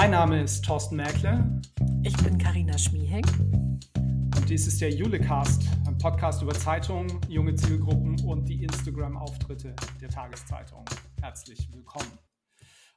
[0.00, 1.60] Mein Name ist Thorsten Merkle.
[2.04, 3.26] Ich bin Karina Schmiehek.
[3.96, 10.08] Und dies ist der Julecast, ein Podcast über Zeitungen, junge Zielgruppen und die Instagram-Auftritte der
[10.08, 10.84] Tageszeitung.
[11.20, 12.16] Herzlich willkommen.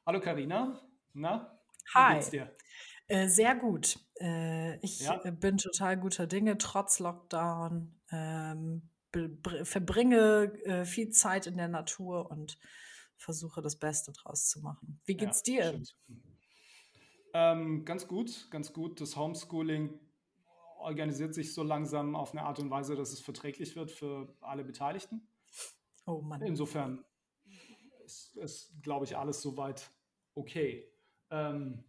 [0.06, 0.80] Hallo Karina.
[1.14, 1.60] Na?
[1.96, 2.12] Hi.
[2.12, 2.56] Wie geht's dir?
[3.08, 3.98] Äh, sehr gut.
[4.20, 5.18] Äh, ich ja?
[5.32, 8.00] bin total guter Dinge, trotz Lockdown.
[8.12, 8.92] Ähm,
[9.64, 12.60] verbringe äh, viel Zeit in der Natur und
[13.18, 15.02] versuche das Beste draus zu machen.
[15.06, 15.82] Wie geht's ja, dir?
[17.34, 19.02] Ähm, ganz gut, ganz gut.
[19.02, 20.00] Das Homeschooling
[20.80, 24.64] organisiert sich so langsam auf eine Art und Weise, dass es verträglich wird für alle
[24.64, 25.28] Beteiligten.
[26.06, 26.42] Oh Mann.
[26.42, 27.06] Insofern
[28.06, 29.92] ist, ist glaube ich, alles soweit
[30.36, 30.92] okay.
[31.30, 31.84] Ähm,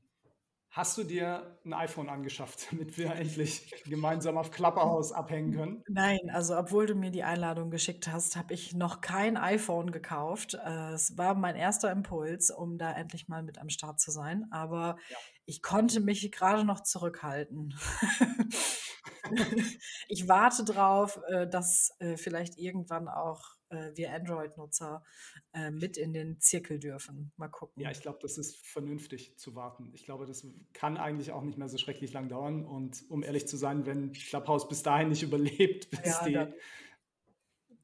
[0.74, 5.84] Hast du dir ein iPhone angeschafft, damit wir endlich gemeinsam auf Klapperhaus abhängen können?
[5.86, 10.54] Nein, also obwohl du mir die Einladung geschickt hast, habe ich noch kein iPhone gekauft.
[10.54, 14.46] Äh, es war mein erster Impuls, um da endlich mal mit am Start zu sein.
[14.50, 15.16] Aber ja.
[15.46, 17.74] Ich konnte mich gerade noch zurückhalten.
[20.08, 25.02] ich warte drauf, äh, dass äh, vielleicht irgendwann auch äh, wir Android-Nutzer
[25.70, 27.30] mit in den Zirkel dürfen.
[27.36, 27.82] Mal gucken.
[27.82, 29.90] Ja, ich glaube, das ist vernünftig zu warten.
[29.92, 32.64] Ich glaube, das kann eigentlich auch nicht mehr so schrecklich lang dauern.
[32.64, 36.54] Und um ehrlich zu sein, wenn Clubhouse bis dahin nicht überlebt, bis ja, die,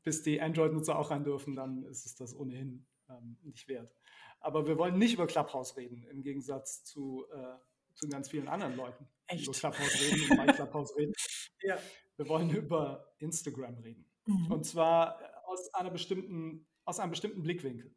[0.03, 3.95] bis die Android-Nutzer auch rein dürfen, dann ist es das ohnehin ähm, nicht wert.
[4.41, 8.77] Aber wir wollen nicht über Clubhouse reden, im Gegensatz zu, äh, zu ganz vielen anderen
[8.77, 9.41] Leuten, Echt?
[9.41, 11.13] die über Clubhouse reden und bei Clubhouse reden.
[11.61, 11.77] Ja.
[12.17, 14.09] Wir wollen über Instagram reden.
[14.27, 14.53] Mhm.
[14.53, 17.93] Und zwar aus, einer bestimmten, aus einem bestimmten Blickwinkel.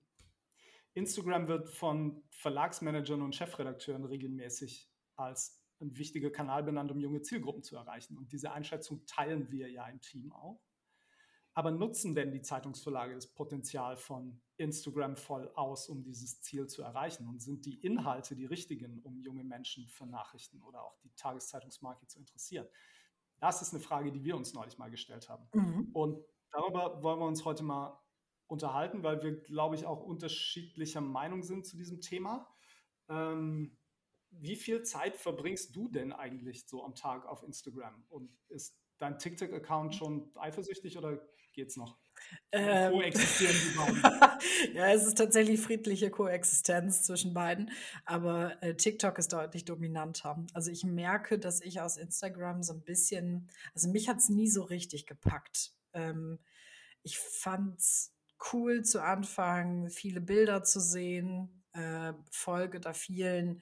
[0.94, 7.64] Instagram wird von Verlagsmanagern und Chefredakteuren regelmäßig als ein wichtiger Kanal benannt, um junge Zielgruppen
[7.64, 8.18] zu erreichen.
[8.18, 10.60] Und diese Einschätzung teilen wir ja im Team auch.
[11.54, 16.82] Aber nutzen denn die Zeitungsverlage das Potenzial von Instagram voll aus, um dieses Ziel zu
[16.82, 17.28] erreichen?
[17.28, 22.08] Und sind die Inhalte die richtigen, um junge Menschen für Nachrichten oder auch die Tageszeitungsmarke
[22.08, 22.68] zu interessieren?
[23.40, 25.50] Das ist eine Frage, die wir uns neulich mal gestellt haben.
[25.54, 25.90] Mhm.
[25.94, 28.00] Und darüber wollen wir uns heute mal
[28.48, 32.48] unterhalten, weil wir, glaube ich, auch unterschiedlicher Meinung sind zu diesem Thema.
[33.10, 33.78] Ähm,
[34.30, 38.06] wie viel Zeit verbringst du denn eigentlich so am Tag auf Instagram?
[38.10, 41.20] Und ist dein TikTok-Account schon eifersüchtig oder
[41.54, 41.98] geht's noch?
[42.52, 44.76] Ähm, Koexistieren die beiden?
[44.76, 47.72] ja, es ist tatsächlich friedliche Koexistenz zwischen beiden,
[48.06, 50.46] aber äh, TikTok ist deutlich dominanter.
[50.54, 54.48] Also ich merke, dass ich aus Instagram so ein bisschen, also mich hat es nie
[54.48, 55.72] so richtig gepackt.
[55.94, 56.40] Ähm,
[57.02, 58.14] ich fand es
[58.54, 63.62] cool zu Anfang, viele Bilder zu sehen, äh, folge da vielen,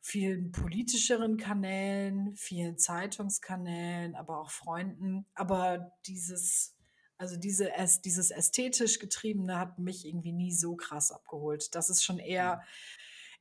[0.00, 5.26] vielen politischeren Kanälen, vielen Zeitungskanälen, aber auch Freunden.
[5.34, 6.74] Aber dieses,
[7.18, 7.70] also diese,
[8.04, 11.74] dieses ästhetisch getriebene hat mich irgendwie nie so krass abgeholt.
[11.74, 12.62] Das ist schon eher,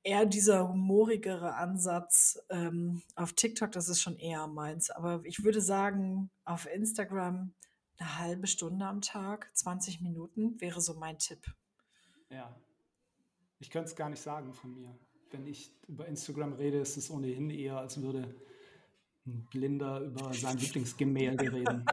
[0.03, 4.89] eher dieser humorigere Ansatz ähm, auf TikTok, das ist schon eher meins.
[4.89, 7.53] Aber ich würde sagen, auf Instagram
[7.97, 11.45] eine halbe Stunde am Tag, 20 Minuten wäre so mein Tipp.
[12.29, 12.55] Ja,
[13.59, 14.97] ich könnte es gar nicht sagen von mir.
[15.31, 18.35] Wenn ich über Instagram rede, ist es ohnehin eher, als würde
[19.25, 21.85] ein Blinder über sein Lieblingsgemälde reden.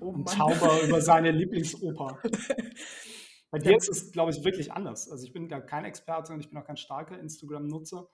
[0.00, 2.18] oh ein Zauber über seine Lieblingsoper.
[3.50, 5.08] Bei dir ist es, glaube ich, wirklich anders.
[5.10, 8.08] Also ich bin da kein Experte und ich bin auch kein starker Instagram-Nutzer.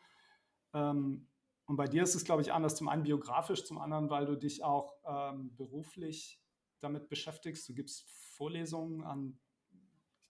[0.74, 1.28] Ähm,
[1.66, 2.76] und bei dir ist es, glaube ich, anders.
[2.76, 6.40] Zum einen biografisch, zum anderen, weil du dich auch ähm, beruflich
[6.80, 7.68] damit beschäftigst.
[7.68, 8.04] Du gibst
[8.36, 9.38] Vorlesungen an,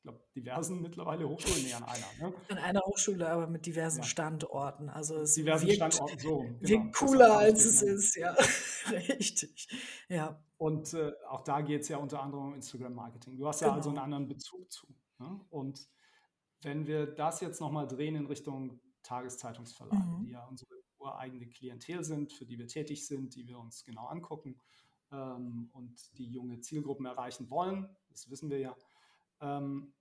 [0.03, 2.07] glaube, diversen mittlerweile Hochschulen, nee, an einer.
[2.21, 2.35] Ne?
[2.49, 4.05] An einer Hochschule, aber mit diversen ja.
[4.05, 4.89] Standorten.
[4.89, 6.39] Also es diversen wirkt, Standorten, so.
[6.41, 6.61] Genau.
[6.61, 8.33] Wirkt cooler, als es ist, ja.
[8.91, 9.69] Richtig.
[10.09, 10.43] Ja.
[10.57, 13.37] Und äh, auch da geht es ja unter anderem um Instagram-Marketing.
[13.37, 13.77] Du hast ja genau.
[13.79, 14.87] also einen anderen Bezug zu.
[15.19, 15.41] Ne?
[15.51, 15.89] Und
[16.63, 20.25] wenn wir das jetzt nochmal drehen in Richtung Tageszeitungsverlage, mhm.
[20.25, 24.07] die ja unsere ureigene Klientel sind, für die wir tätig sind, die wir uns genau
[24.07, 24.61] angucken,
[25.13, 28.77] ähm, und die junge Zielgruppen erreichen wollen, das wissen wir ja,
[29.43, 29.93] ähm,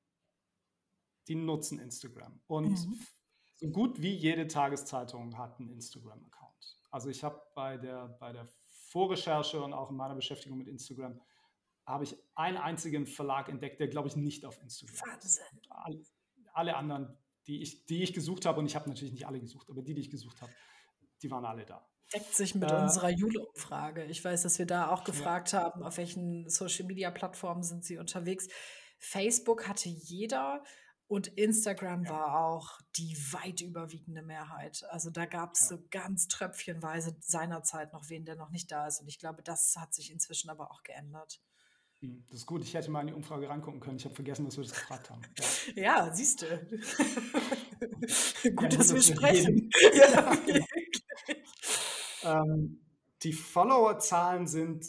[1.27, 2.39] die nutzen Instagram.
[2.47, 2.99] Und mhm.
[3.55, 6.79] so gut wie jede Tageszeitung hat einen Instagram-Account.
[6.89, 11.19] Also ich habe bei der, bei der Vorrecherche und auch in meiner Beschäftigung mit Instagram
[11.85, 15.41] habe ich einen einzigen Verlag entdeckt, der, glaube ich, nicht auf Instagram Wahnsinn.
[15.59, 15.69] ist.
[15.69, 16.01] Alle,
[16.53, 17.17] alle anderen,
[17.47, 19.93] die ich, die ich gesucht habe, und ich habe natürlich nicht alle gesucht, aber die,
[19.93, 20.51] die ich gesucht habe,
[21.21, 24.05] die waren alle da deckt sich mit äh, unserer Jule-Umfrage.
[24.05, 25.61] Ich weiß, dass wir da auch gefragt ja.
[25.61, 28.47] haben, auf welchen Social-Media-Plattformen sind sie unterwegs.
[29.01, 30.63] Facebook hatte jeder
[31.07, 32.11] und Instagram ja.
[32.11, 34.85] war auch die weit überwiegende Mehrheit.
[34.91, 35.75] Also da gab es ja.
[35.75, 39.01] so ganz tröpfchenweise seinerzeit noch wen, der noch nicht da ist.
[39.01, 41.41] Und ich glaube, das hat sich inzwischen aber auch geändert.
[41.99, 43.97] Hm, das ist gut, ich hätte mal in die Umfrage reingucken können.
[43.97, 45.21] Ich habe vergessen, dass wir das gefragt haben.
[45.75, 45.75] Ja,
[46.07, 46.47] ja siehst du.
[48.55, 49.69] gut, ja, dass wir sprechen.
[49.93, 50.37] ja,
[52.23, 52.79] ähm,
[53.23, 54.85] die Followerzahlen sind,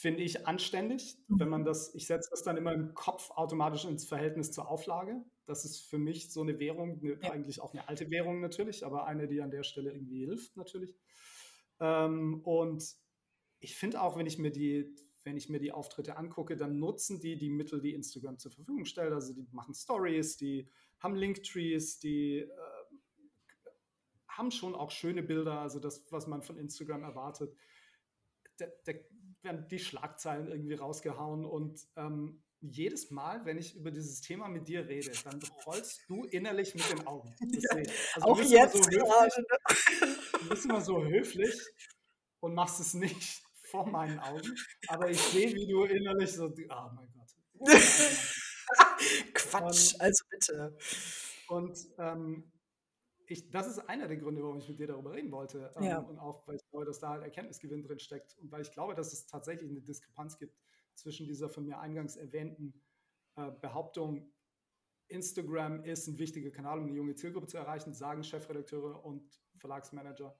[0.00, 1.18] finde ich, anständig.
[1.28, 1.40] Mhm.
[1.40, 5.22] Wenn man das, ich setze das dann immer im Kopf automatisch ins Verhältnis zur Auflage.
[5.46, 7.30] Das ist für mich so eine Währung, eine, ja.
[7.30, 10.94] eigentlich auch eine alte Währung natürlich, aber eine, die an der Stelle irgendwie hilft natürlich.
[11.80, 12.84] Ähm, und
[13.60, 17.20] ich finde auch, wenn ich mir die wenn ich mir die Auftritte angucke, dann nutzen
[17.20, 19.12] die die Mittel, die Instagram zur Verfügung stellt.
[19.12, 20.66] Also die machen Stories, die
[20.98, 22.48] haben Linktrees, die äh,
[24.28, 27.54] haben schon auch schöne Bilder, also das, was man von Instagram erwartet.
[28.56, 28.92] Da, da
[29.42, 34.68] werden die Schlagzeilen irgendwie rausgehauen und ähm, jedes Mal, wenn ich über dieses Thema mit
[34.68, 37.34] dir rede, dann rollst du innerlich mit den Augen.
[37.40, 37.76] Ja,
[38.14, 39.46] also auch jetzt so gerade.
[40.40, 41.54] Du bist immer so höflich
[42.40, 44.56] und machst es nicht vor meinen Augen,
[44.88, 47.30] aber ich sehe, wie du innerlich so, oh mein Gott.
[49.34, 50.76] Quatsch, und, also bitte.
[51.48, 52.50] Und ähm,
[53.30, 55.72] ich, das ist einer der Gründe, warum ich mit dir darüber reden wollte.
[55.76, 55.98] Ähm, ja.
[55.98, 58.94] Und auch, weil ich glaube, dass da halt Erkenntnisgewinn drin steckt und weil ich glaube,
[58.94, 60.58] dass es tatsächlich eine Diskrepanz gibt
[60.94, 62.74] zwischen dieser von mir eingangs erwähnten
[63.36, 64.32] äh, Behauptung,
[65.08, 70.38] Instagram ist ein wichtiger Kanal, um eine junge Zielgruppe zu erreichen, sagen Chefredakteure und Verlagsmanager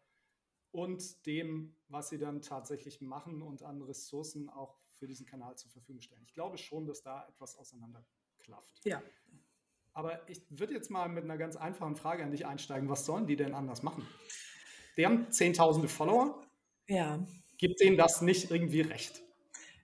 [0.71, 5.71] und dem, was sie dann tatsächlich machen und an Ressourcen auch für diesen Kanal zur
[5.71, 6.23] Verfügung stellen.
[6.25, 8.85] Ich glaube schon, dass da etwas auseinanderklafft.
[8.85, 9.03] Ja.
[10.01, 12.89] Aber ich würde jetzt mal mit einer ganz einfachen Frage an dich einsteigen.
[12.89, 14.09] Was sollen die denn anders machen?
[14.97, 16.43] Die haben zehntausende Follower.
[16.89, 17.23] Ja.
[17.59, 19.23] Gibt denen das nicht irgendwie recht?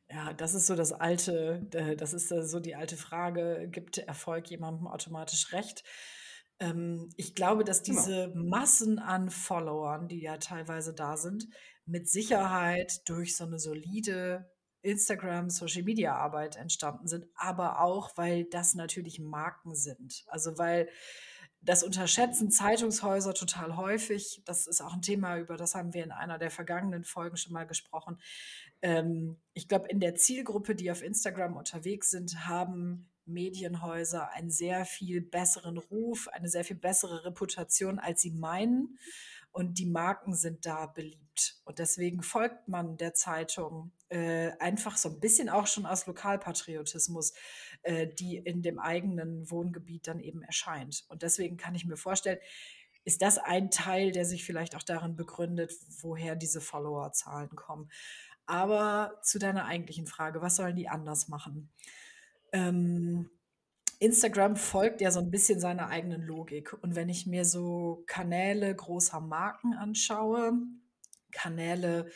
[0.09, 4.49] Ja, das ist so das alte, äh, das ist so die alte Frage, gibt Erfolg
[4.49, 5.85] jemandem automatisch recht?
[6.61, 8.01] Ähm, ich glaube, dass Genau.
[8.01, 11.47] diese Massen an Followern, die ja teilweise da sind,
[11.85, 14.51] mit Sicherheit durch so eine solide
[14.87, 20.25] Instagram, Social Media Arbeit entstanden sind, aber auch, weil das natürlich Marken sind.
[20.29, 20.89] Also weil
[21.67, 24.41] das unterschätzen Zeitungshäuser total häufig.
[24.45, 27.53] Das ist auch ein Thema, über das haben wir in einer der vergangenen Folgen schon
[27.53, 28.19] mal gesprochen.
[28.83, 34.85] Ähm, ich glaube, in der Zielgruppe, die auf Instagram unterwegs sind, haben Medienhäuser einen sehr
[34.85, 38.99] viel besseren Ruf, eine sehr viel bessere Reputation, als sie meinen.
[39.51, 41.61] Und die Marken sind da beliebt.
[41.65, 47.35] Und deswegen folgt man der Zeitung äh, einfach so ein bisschen auch schon aus Lokalpatriotismus,
[47.83, 51.05] äh, die in dem eigenen Wohngebiet dann eben erscheint.
[51.09, 52.39] Und deswegen kann ich mir vorstellen,
[53.05, 57.91] ist das ein Teil, der sich vielleicht auch darin begründet, woher diese Followerzahlen kommen.
[58.47, 61.71] Aber zu deiner eigentlichen Frage, was sollen die anders machen?
[62.53, 63.31] Ähm,
[63.99, 66.73] Instagram folgt ja so ein bisschen seiner eigenen Logik.
[66.83, 70.53] Und wenn ich mir so Kanäle großer Marken anschaue,
[71.33, 72.11] Kanäle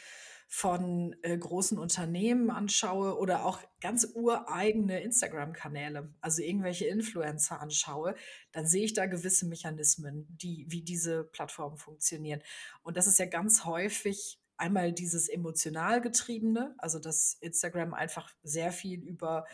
[0.52, 8.16] von äh, großen Unternehmen anschaue oder auch ganz ureigene Instagram-Kanäle, also irgendwelche Influencer anschaue,
[8.50, 12.42] dann sehe ich da gewisse Mechanismen, die, wie diese Plattformen funktionieren.
[12.82, 18.72] Und das ist ja ganz häufig einmal dieses emotional getriebene, also dass Instagram einfach sehr
[18.72, 19.46] viel über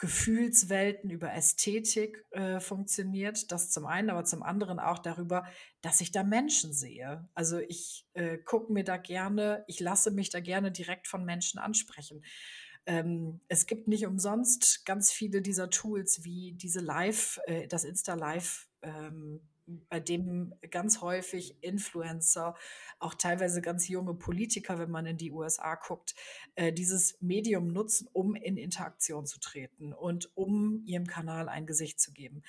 [0.00, 3.52] Gefühlswelten, über Ästhetik äh, funktioniert.
[3.52, 5.46] Das zum einen, aber zum anderen auch darüber,
[5.82, 7.28] dass ich da Menschen sehe.
[7.34, 11.60] Also ich äh, gucke mir da gerne, ich lasse mich da gerne direkt von Menschen
[11.60, 12.24] ansprechen.
[12.86, 18.14] Ähm, es gibt nicht umsonst ganz viele dieser Tools wie diese Live, äh, das Insta
[18.14, 19.42] Live ähm,
[19.88, 22.54] bei dem ganz häufig Influencer,
[22.98, 26.14] auch teilweise ganz junge Politiker, wenn man in die USA guckt,
[26.54, 32.00] äh, dieses Medium nutzen, um in Interaktion zu treten und um ihrem Kanal ein Gesicht
[32.00, 32.42] zu geben.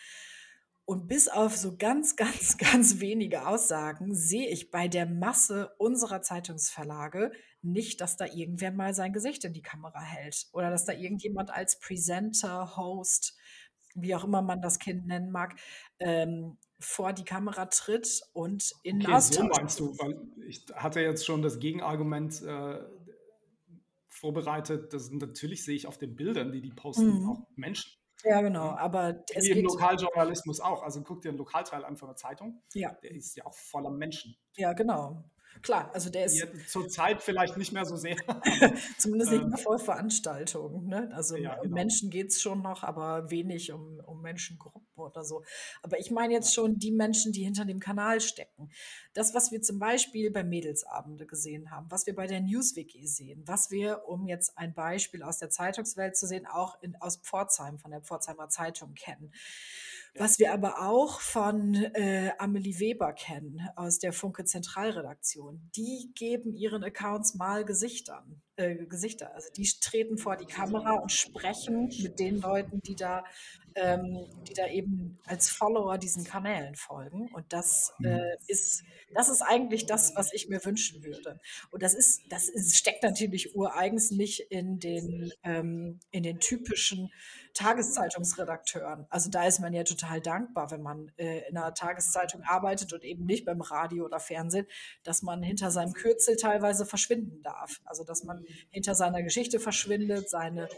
[0.85, 6.21] Und bis auf so ganz, ganz, ganz wenige Aussagen sehe ich bei der Masse unserer
[6.21, 10.93] Zeitungsverlage nicht, dass da irgendwer mal sein Gesicht in die Kamera hält oder dass da
[10.93, 13.37] irgendjemand als Presenter, Host,
[13.95, 15.55] wie auch immer man das Kind nennen mag,
[15.99, 19.37] ähm, vor die Kamera tritt und in okay, Austausch.
[19.37, 22.79] So meinst du, weil ich hatte jetzt schon das Gegenargument äh,
[24.07, 27.29] vorbereitet, dass natürlich sehe ich auf den Bildern, die die posten, mhm.
[27.29, 27.91] auch Menschen.
[28.23, 30.83] Ja, genau, aber es Wie im Lokaljournalismus auch.
[30.83, 32.61] Also guck dir einen Lokalteil an von der Zeitung.
[32.73, 32.91] Ja.
[33.01, 34.35] Der ist ja auch voller Menschen.
[34.55, 35.23] Ja, genau.
[35.61, 36.39] Klar, also der ist.
[36.39, 38.15] Ja, Zurzeit vielleicht nicht mehr so sehr.
[38.97, 39.63] Zumindest nicht mehr ähm.
[39.63, 40.87] voll Veranstaltungen.
[40.87, 41.11] Ne?
[41.13, 41.75] Also ja, um genau.
[41.75, 45.43] Menschen geht es schon noch, aber wenig um, um Menschengruppen oder so.
[45.83, 48.71] Aber ich meine jetzt schon die Menschen, die hinter dem Kanal stecken.
[49.13, 53.43] Das, was wir zum Beispiel bei Mädelsabende gesehen haben, was wir bei der NewsWiki sehen,
[53.45, 57.77] was wir, um jetzt ein Beispiel aus der Zeitungswelt zu sehen, auch in, aus Pforzheim,
[57.77, 59.31] von der Pforzheimer Zeitung kennen
[60.15, 66.53] Was wir aber auch von äh, Amelie Weber kennen aus der Funke Zentralredaktion, die geben
[66.53, 69.33] ihren Accounts mal Gesichtern, äh, Gesichter.
[69.33, 73.23] Also die treten vor die Kamera und sprechen mit den Leuten, die da,
[73.75, 77.29] ähm, die da eben als Follower diesen Kanälen folgen.
[77.33, 78.37] Und das äh, mhm.
[78.47, 81.39] ist, das ist eigentlich das, was ich mir wünschen würde.
[81.71, 87.11] Und das ist, das ist, steckt natürlich ureigens nicht in den, ähm, in den typischen
[87.53, 89.05] Tageszeitungsredakteuren.
[89.09, 93.03] Also da ist man ja total dankbar, wenn man äh, in einer Tageszeitung arbeitet und
[93.03, 94.67] eben nicht beim Radio oder Fernsehen,
[95.03, 97.81] dass man hinter seinem Kürzel teilweise verschwinden darf.
[97.85, 100.69] Also dass man hinter seiner Geschichte verschwindet, seine,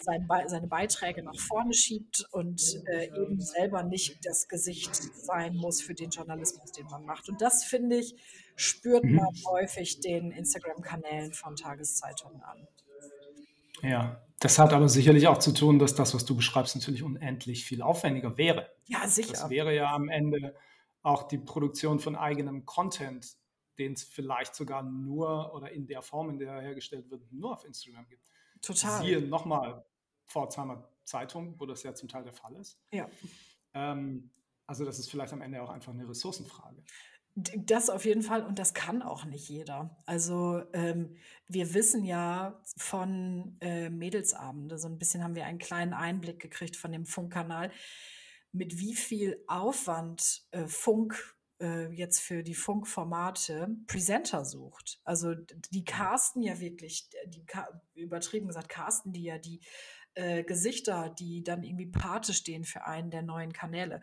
[0.00, 5.82] sein seine Beiträge nach vorne schiebt und äh, eben selber nicht das Gesicht sein muss
[5.82, 7.28] für den Journalismus, den man macht.
[7.28, 8.14] Und das finde ich,
[8.56, 9.46] spürt man mhm.
[9.46, 12.66] häufig den Instagram-Kanälen von Tageszeitungen an.
[13.82, 17.64] Ja, das hat aber sicherlich auch zu tun, dass das, was du beschreibst, natürlich unendlich
[17.64, 18.68] viel aufwendiger wäre.
[18.86, 19.32] Ja, sicher.
[19.32, 20.56] Das wäre ja am Ende
[21.02, 23.36] auch die Produktion von eigenem Content,
[23.78, 27.52] den es vielleicht sogar nur oder in der Form, in der er hergestellt wird, nur
[27.52, 28.28] auf Instagram gibt.
[28.60, 29.00] Total.
[29.00, 29.84] Siehe nochmal
[30.26, 32.80] Pforzheimer Zeitung, wo das ja zum Teil der Fall ist.
[32.90, 33.08] Ja.
[33.74, 34.30] Ähm,
[34.66, 36.82] also das ist vielleicht am Ende auch einfach eine Ressourcenfrage.
[37.34, 39.96] Das auf jeden Fall und das kann auch nicht jeder.
[40.04, 41.16] Also ähm,
[41.48, 46.76] wir wissen ja von äh, Mädelsabende, so ein bisschen haben wir einen kleinen Einblick gekriegt
[46.76, 47.70] von dem Funkkanal,
[48.52, 55.00] mit wie viel Aufwand äh, Funk äh, jetzt für die Funkformate Presenter sucht.
[55.04, 55.34] Also
[55.70, 57.44] die casten ja wirklich, die
[57.94, 59.60] übertrieben gesagt, casten die ja die
[60.14, 64.02] äh, Gesichter, die dann irgendwie Pate stehen für einen der neuen Kanäle.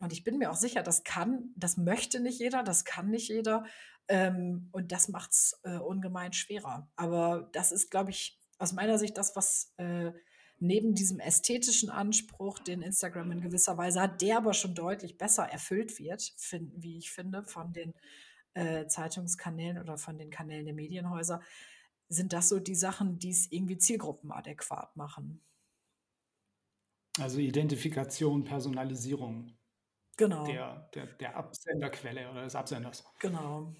[0.00, 3.28] Und ich bin mir auch sicher, das kann, das möchte nicht jeder, das kann nicht
[3.28, 3.64] jeder.
[4.06, 6.90] Ähm, und das macht es äh, ungemein schwerer.
[6.96, 10.12] Aber das ist, glaube ich, aus meiner Sicht das, was äh,
[10.60, 15.44] neben diesem ästhetischen Anspruch, den Instagram in gewisser Weise hat, der aber schon deutlich besser
[15.44, 17.94] erfüllt wird, find, wie ich finde, von den
[18.54, 21.40] äh, Zeitungskanälen oder von den Kanälen der Medienhäuser,
[22.08, 25.42] sind das so die Sachen, die es irgendwie zielgruppenadäquat machen.
[27.18, 29.57] Also Identifikation, Personalisierung
[30.18, 30.44] Genau.
[30.44, 33.04] der, der, der Absenderquelle oder des Absenders.
[33.20, 33.72] Genau.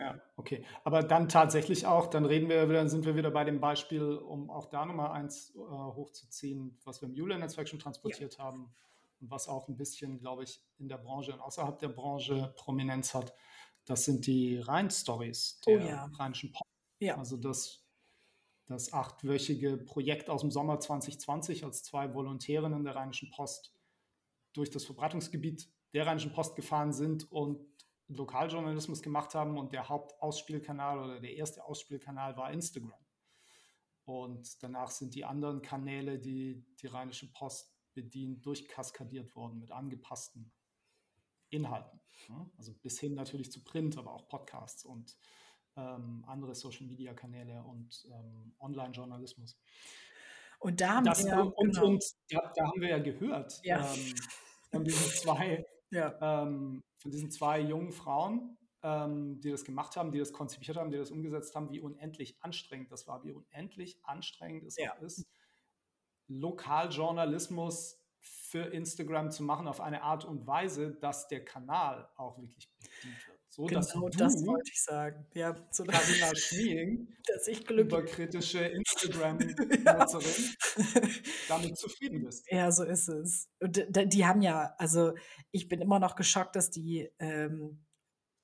[0.00, 0.64] Ja, okay.
[0.82, 4.50] Aber dann tatsächlich auch, dann reden wir wieder, sind wir wieder bei dem Beispiel, um
[4.50, 8.44] auch da nochmal eins äh, hochzuziehen, was wir im Julia-Netzwerk schon transportiert ja.
[8.44, 8.74] haben
[9.20, 13.14] und was auch ein bisschen, glaube ich, in der Branche und außerhalb der Branche Prominenz
[13.14, 13.32] hat.
[13.84, 16.10] Das sind die Rhein-Stories der oh, ja.
[16.18, 16.70] Rheinischen Post.
[16.98, 17.16] Ja.
[17.16, 17.86] Also das,
[18.66, 23.74] das achtwöchige Projekt aus dem Sommer 2020, als zwei Volontärinnen der Rheinischen Post
[24.52, 27.60] durch das Verbreitungsgebiet der Rheinischen Post gefahren sind und
[28.08, 32.92] Lokaljournalismus gemacht haben und der Hauptausspielkanal oder der erste Ausspielkanal war Instagram.
[34.04, 40.52] Und danach sind die anderen Kanäle, die die Rheinische Post bedient, durchkaskadiert worden mit angepassten
[41.50, 42.00] Inhalten.
[42.56, 45.16] Also bis hin natürlich zu Print, aber auch Podcasts und
[45.76, 49.58] ähm, andere Social-Media-Kanäle und ähm, Online-Journalismus.
[50.60, 51.86] Und da haben das, wir und, genau.
[51.86, 53.80] und da, da, haben wir ja gehört ja.
[53.92, 54.14] Ähm,
[54.70, 56.42] von diesen zwei, ja.
[56.42, 60.90] ähm, von diesen zwei jungen Frauen, ähm, die das gemacht haben, die das konzipiert haben,
[60.90, 64.94] die das umgesetzt haben, wie unendlich anstrengend das war, wie unendlich anstrengend es ja.
[64.94, 65.26] auch ist,
[66.28, 72.70] Lokaljournalismus für Instagram zu machen auf eine Art und Weise, dass der Kanal auch wirklich
[72.78, 73.39] bedient wird.
[73.52, 75.26] So, genau dass du, das wollte ich sagen.
[75.34, 80.56] Ja, so Carina Schmiing, dass ich glücklich überkritische Instagram-Nutzerin,
[81.48, 82.46] damit zufrieden bist.
[82.48, 83.48] Ja, so ist es.
[83.58, 85.14] Und die haben ja, also
[85.50, 87.84] ich bin immer noch geschockt, dass die ähm,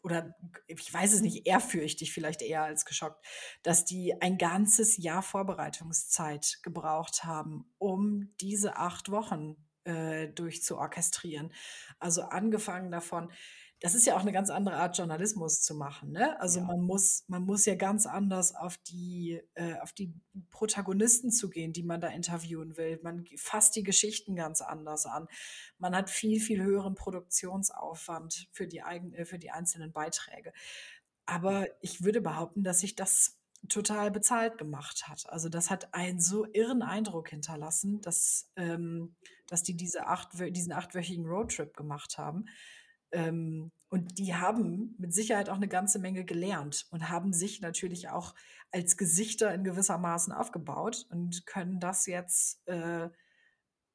[0.03, 0.37] oder
[0.69, 3.25] ich weiß es nicht, ehrfürchtig vielleicht eher als geschockt,
[3.65, 11.53] dass die ein ganzes Jahr Vorbereitungszeit gebraucht haben, um diese acht Wochen äh, durchzuorchestrieren.
[11.99, 13.33] Also angefangen davon,
[13.81, 16.13] das ist ja auch eine ganz andere Art, Journalismus zu machen.
[16.13, 16.41] Ne?
[16.41, 16.67] Also ja.
[16.67, 20.15] man muss, man muss ja ganz anders auf die, äh, auf die
[20.51, 22.99] Protagonisten zu gehen, die man da interviewen will.
[23.03, 25.29] Man fasst die Geschichten ganz anders an.
[25.79, 30.55] Man hat viel, viel höheren Produktionsaufwand für die, eigen, äh, für die einzelnen Beiträge.
[31.27, 35.29] Aber ich würde behaupten, dass sich das total bezahlt gemacht hat.
[35.29, 39.17] Also das hat einen so irren Eindruck hinterlassen, dass, ähm,
[39.47, 42.47] dass die diese acht, diesen achtwöchigen Roadtrip gemacht haben.
[43.17, 48.11] Ähm, und die haben mit Sicherheit auch eine ganze Menge gelernt und haben sich natürlich
[48.11, 48.35] auch
[48.71, 53.09] als Gesichter in gewisser Maßen aufgebaut und können das jetzt äh,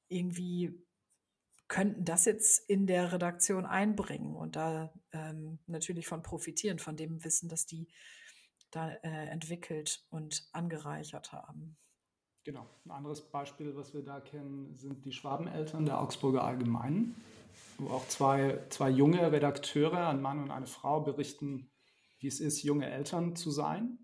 [0.07, 0.83] irgendwie,
[1.67, 7.23] könnten das jetzt in der Redaktion einbringen und da ähm, natürlich von profitieren, von dem
[7.23, 7.87] Wissen, das die
[8.71, 11.77] da äh, entwickelt und angereichert haben.
[12.43, 12.65] Genau.
[12.85, 17.15] Ein anderes Beispiel, was wir da kennen, sind die Schwabeneltern der Augsburger Allgemeinen
[17.77, 21.70] wo auch zwei, zwei junge Redakteure, ein Mann und eine Frau, berichten,
[22.20, 24.00] wie es ist, junge Eltern zu sein.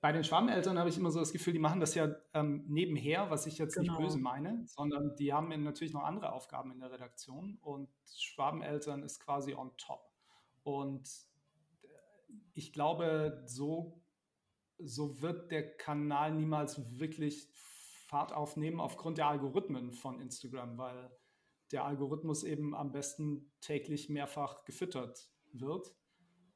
[0.00, 3.30] Bei den Schwarmeltern habe ich immer so das Gefühl, die machen das ja ähm, nebenher,
[3.30, 3.92] was ich jetzt genau.
[3.92, 9.02] nicht böse meine, sondern die haben natürlich noch andere Aufgaben in der Redaktion und Schwabeneltern
[9.02, 10.02] ist quasi on top.
[10.62, 11.08] Und
[11.82, 11.86] äh,
[12.52, 14.02] ich glaube, so,
[14.78, 21.10] so wird der Kanal niemals wirklich Fahrt aufnehmen aufgrund der Algorithmen von Instagram, weil
[21.74, 25.92] der Algorithmus eben am besten täglich mehrfach gefüttert wird,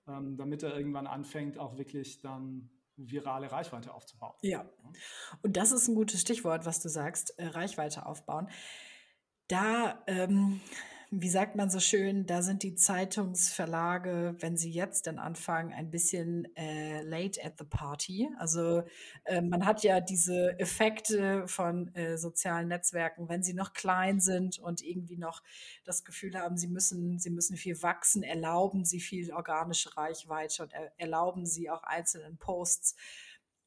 [0.07, 4.37] ähm, damit er irgendwann anfängt, auch wirklich dann virale Reichweite aufzubauen.
[4.43, 4.71] Ja,
[5.43, 8.49] und das ist ein gutes Stichwort, was du sagst, äh, Reichweite aufbauen.
[9.49, 10.61] Da ähm,
[11.11, 15.91] wie sagt man so schön, da sind die Zeitungsverlage, wenn sie jetzt dann anfangen, ein
[15.91, 18.29] bisschen äh, late at the party.
[18.39, 18.83] Also
[19.25, 24.59] äh, man hat ja diese Effekte von äh, sozialen Netzwerken, wenn sie noch klein sind
[24.59, 25.43] und irgendwie noch
[25.85, 30.75] das Gefühl haben, sie müssen, sie müssen viel wachsen, erlauben sie viel organische Reichweite und
[30.75, 32.97] er, erlauben sie auch einzelnen Posts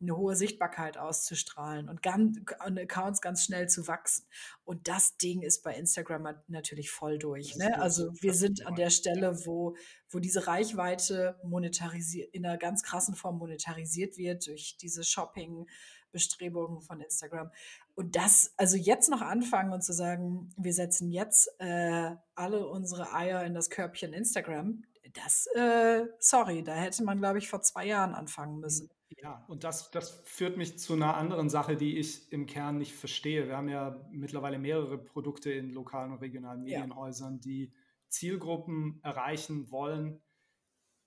[0.01, 4.25] eine hohe Sichtbarkeit auszustrahlen und ganz, Accounts ganz schnell zu wachsen.
[4.63, 7.55] Und das Ding ist bei Instagram natürlich voll durch.
[7.55, 7.79] Ne?
[7.79, 9.75] Also wir sind an der Stelle, wo,
[10.09, 16.99] wo diese Reichweite monetarisiert, in einer ganz krassen Form monetarisiert wird durch diese Shopping-Bestrebungen von
[17.01, 17.51] Instagram.
[17.95, 23.13] Und das, also jetzt noch anfangen und zu sagen, wir setzen jetzt äh, alle unsere
[23.13, 27.85] Eier in das Körbchen Instagram, das, äh, sorry, da hätte man, glaube ich, vor zwei
[27.85, 28.89] Jahren anfangen müssen.
[29.21, 32.93] Ja, und das, das führt mich zu einer anderen Sache, die ich im Kern nicht
[32.93, 33.47] verstehe.
[33.47, 37.39] Wir haben ja mittlerweile mehrere Produkte in lokalen und regionalen Medienhäusern, ja.
[37.39, 37.73] die
[38.07, 40.21] Zielgruppen erreichen wollen,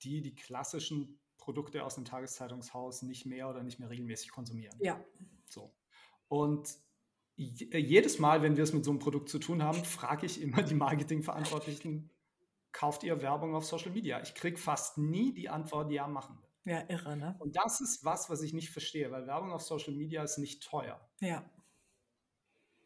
[0.03, 4.77] die die klassischen Produkte aus dem Tageszeitungshaus nicht mehr oder nicht mehr regelmäßig konsumieren.
[4.81, 5.03] Ja.
[5.47, 5.75] So.
[6.29, 6.77] Und
[7.37, 10.63] jedes Mal, wenn wir es mit so einem Produkt zu tun haben, frage ich immer
[10.63, 12.11] die Marketingverantwortlichen,
[12.73, 14.21] kauft ihr Werbung auf Social Media?
[14.23, 16.49] Ich kriege fast nie die Antwort, ja, machen wir.
[16.65, 17.37] Ja, irre, ne?
[17.39, 20.63] Und das ist was, was ich nicht verstehe, weil Werbung auf Social Media ist nicht
[20.63, 20.99] teuer.
[21.21, 21.45] Ja.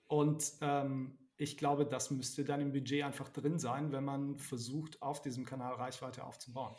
[0.08, 5.00] Und ähm, ich glaube, das müsste dann im Budget einfach drin sein, wenn man versucht,
[5.00, 6.74] auf diesem Kanal Reichweite aufzubauen.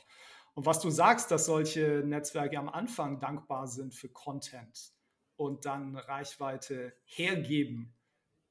[0.55, 4.91] Und was du sagst, dass solche Netzwerke am Anfang dankbar sind für Content
[5.37, 7.95] und dann Reichweite hergeben,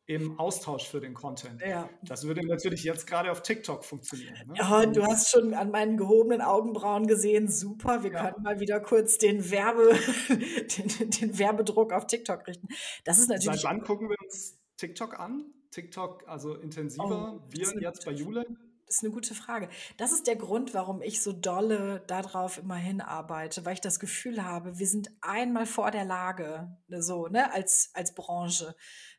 [0.08, 1.60] im Austausch für den Content.
[1.60, 1.88] Ja.
[2.02, 4.34] Das würde natürlich jetzt gerade auf TikTok funktionieren.
[4.46, 4.54] Ne?
[4.56, 8.30] Ja, du hast schon an meinen gehobenen Augenbrauen gesehen, super, wir ja.
[8.30, 9.90] können mal wieder kurz den, Werbe,
[10.28, 12.68] den, den, Werbedruck auf TikTok richten.
[13.04, 13.60] Das ist natürlich.
[13.60, 15.44] Seit wann gucken wir uns TikTok an?
[15.70, 18.46] TikTok, also intensiver, oh, wir jetzt bei Jule?
[18.88, 19.68] Das ist eine gute Frage.
[19.98, 24.42] Das ist der Grund, warum ich so dolle darauf immer hinarbeite, weil ich das Gefühl
[24.42, 28.74] habe, wir sind einmal vor der Lage, so, ne, als, als Branche.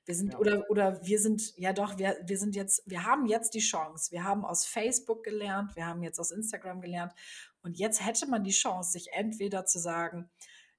[0.06, 0.40] Wir sind, ja.
[0.40, 4.12] oder, oder wir sind, ja doch, wir, wir sind jetzt, wir haben jetzt die Chance.
[4.12, 7.14] Wir haben aus Facebook gelernt, wir haben jetzt aus Instagram gelernt.
[7.62, 10.32] Und jetzt hätte man die Chance, sich entweder zu sagen,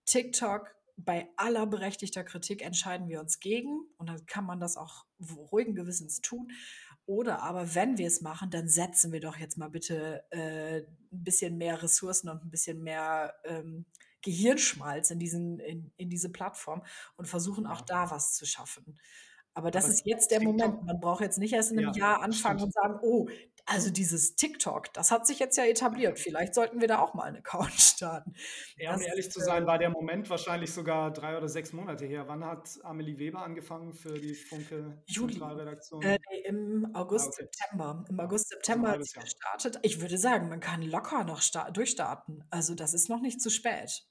[0.04, 0.74] TikTok,
[1.04, 5.06] bei aller berechtigter Kritik entscheiden wir uns gegen und dann kann man das auch
[5.52, 6.50] ruhigen Gewissens tun.
[7.10, 11.24] Oder aber wenn wir es machen, dann setzen wir doch jetzt mal bitte äh, ein
[11.24, 13.84] bisschen mehr Ressourcen und ein bisschen mehr ähm,
[14.22, 16.84] Gehirnschmalz in, diesen, in, in diese Plattform
[17.16, 18.96] und versuchen auch da was zu schaffen.
[19.54, 20.84] Aber das Aber ist jetzt der Moment.
[20.84, 23.28] Man braucht jetzt nicht erst in einem ja, Jahr anfangen und sagen, oh,
[23.66, 26.18] also dieses TikTok, das hat sich jetzt ja etabliert.
[26.18, 28.34] Vielleicht sollten wir da auch mal einen Account starten.
[28.76, 32.06] Ja, um ehrlich zu sein, äh war der Moment wahrscheinlich sogar drei oder sechs Monate
[32.06, 32.24] her.
[32.26, 36.02] Wann hat Amelie Weber angefangen für die Funke Zentralredaktion?
[36.02, 37.48] Äh, Im August, ah, okay.
[37.52, 38.04] September.
[38.08, 39.78] Im August, September hat sie gestartet.
[39.82, 42.44] Ich würde sagen, man kann locker noch durchstarten.
[42.50, 44.04] Also das ist noch nicht zu spät.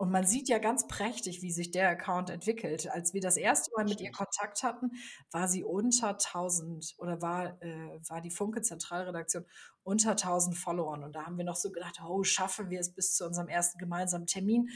[0.00, 2.88] Und man sieht ja ganz prächtig, wie sich der Account entwickelt.
[2.88, 4.92] Als wir das erste Mal mit ihr Kontakt hatten,
[5.32, 9.44] war sie unter 1000 oder war, äh, war die Funke Zentralredaktion
[9.82, 11.02] unter 1000 Followern.
[11.02, 13.78] Und da haben wir noch so gedacht, oh, schaffen wir es bis zu unserem ersten
[13.78, 14.70] gemeinsamen Termin,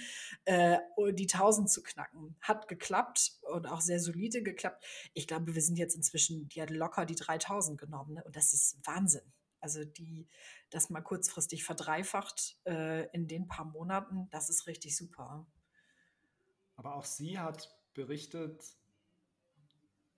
[0.45, 0.79] äh,
[1.13, 2.35] die 1000 zu knacken.
[2.41, 4.85] Hat geklappt und auch sehr solide geklappt.
[5.15, 8.15] Ich glaube, wir sind jetzt inzwischen, die hat locker die 3000 genommen.
[8.15, 8.25] Ne?
[8.25, 9.33] Und das ist Wahnsinn.
[9.63, 10.29] Also die,
[10.71, 15.47] das mal kurzfristig verdreifacht äh, in den paar Monaten, das ist richtig super.
[16.75, 18.61] Aber auch sie hat berichtet,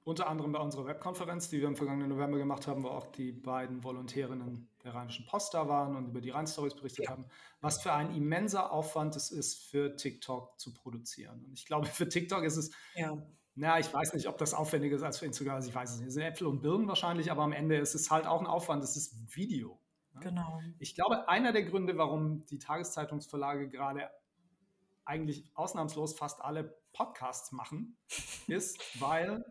[0.03, 3.33] unter anderem bei unserer Webkonferenz, die wir im vergangenen November gemacht haben, wo auch die
[3.33, 7.11] beiden Volontärinnen der Rheinischen Post da waren und über die Rheinstories berichtet ja.
[7.11, 7.27] haben,
[7.61, 11.45] was für ein immenser Aufwand es ist, für TikTok zu produzieren.
[11.45, 13.17] Und ich glaube, für TikTok ist es ja.
[13.57, 15.57] Na, ich weiß nicht, ob das aufwendiger ist als für Instagram.
[15.57, 16.09] Also ich weiß es nicht.
[16.09, 18.83] Es sind Äpfel und Birnen wahrscheinlich, aber am Ende ist es halt auch ein Aufwand.
[18.83, 19.81] Es ist Video.
[20.15, 20.21] Ne?
[20.21, 20.61] Genau.
[20.79, 24.11] Ich glaube, einer der Gründe, warum die Tageszeitungsverlage gerade
[25.05, 27.97] eigentlich ausnahmslos fast alle Podcasts machen,
[28.49, 29.45] ist, weil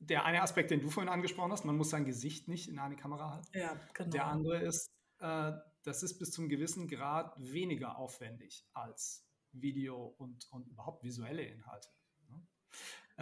[0.00, 2.96] der eine Aspekt, den du vorhin angesprochen hast, man muss sein Gesicht nicht in eine
[2.96, 3.46] Kamera halten.
[3.54, 4.10] Ja, genau.
[4.10, 5.52] Der andere ist, äh,
[5.84, 11.88] das ist bis zum gewissen Grad weniger aufwendig als Video und, und überhaupt visuelle Inhalte.
[12.30, 12.42] Ne?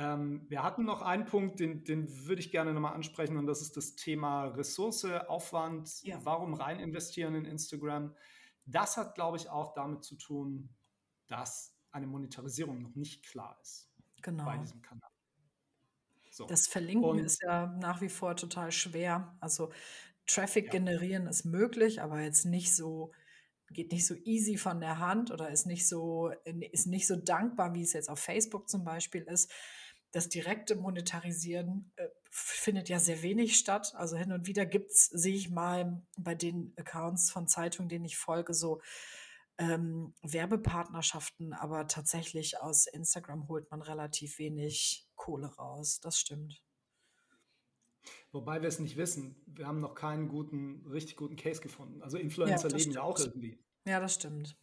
[0.01, 3.61] Ähm, wir hatten noch einen Punkt, den, den würde ich gerne nochmal ansprechen, und das
[3.61, 6.19] ist das Thema Ressource, Aufwand, ja.
[6.25, 8.15] warum rein investieren in Instagram.
[8.65, 10.71] Das hat, glaube ich, auch damit zu tun,
[11.27, 13.91] dass eine Monetarisierung noch nicht klar ist
[14.23, 14.47] genau.
[14.47, 15.11] bei diesem Kanal.
[16.31, 16.47] So.
[16.47, 19.37] Das Verlinken und, ist ja nach wie vor total schwer.
[19.41, 19.71] Also
[20.27, 20.71] Traffic ja.
[20.71, 23.13] generieren ist möglich, aber jetzt nicht so,
[23.71, 26.33] geht nicht so easy von der Hand oder ist nicht so,
[26.73, 29.53] ist nicht so dankbar, wie es jetzt auf Facebook zum Beispiel ist.
[30.12, 33.92] Das direkte Monetarisieren äh, findet ja sehr wenig statt.
[33.94, 38.05] Also hin und wieder gibt es, sehe ich mal bei den Accounts von Zeitungen, denen
[38.05, 38.81] ich folge, so
[39.59, 46.01] ähm, Werbepartnerschaften, aber tatsächlich aus Instagram holt man relativ wenig Kohle raus.
[46.01, 46.64] Das stimmt.
[48.33, 49.42] Wobei wir es nicht wissen.
[49.46, 52.03] Wir haben noch keinen guten, richtig guten Case gefunden.
[52.03, 52.94] Also Influencer ja, leben stimmt.
[52.94, 53.62] ja auch irgendwie.
[53.87, 54.57] Ja, das stimmt.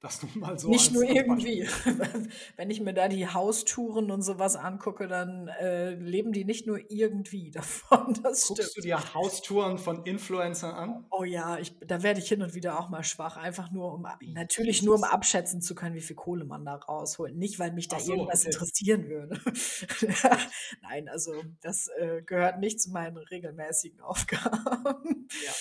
[0.00, 0.70] Das nun mal so.
[0.70, 1.68] Nicht nur irgendwie.
[2.56, 6.80] Wenn ich mir da die Haustouren und sowas angucke, dann äh, leben die nicht nur
[6.90, 8.14] irgendwie davon.
[8.22, 8.76] Das Guckst stimmt.
[8.76, 11.06] du dir Haustouren von Influencern an?
[11.10, 13.36] Oh ja, ich, da werde ich hin und wieder auch mal schwach.
[13.36, 17.36] Einfach nur, um natürlich nur um abschätzen zu können, wie viel Kohle man da rausholt.
[17.36, 18.52] Nicht, weil mich da so, irgendwas okay.
[18.54, 19.38] interessieren würde.
[20.82, 25.28] Nein, also das äh, gehört nicht zu meinen regelmäßigen Aufgaben.
[25.44, 25.52] Ja